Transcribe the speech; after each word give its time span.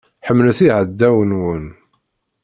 Ḥemmlet 0.27 0.59
iɛdawen-nwen. 0.65 1.65